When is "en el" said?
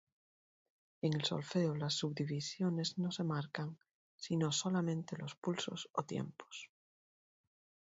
1.03-1.23